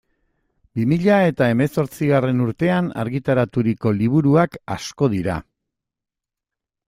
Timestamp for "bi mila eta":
0.77-1.49